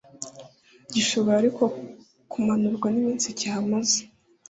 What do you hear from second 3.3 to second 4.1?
kihamaze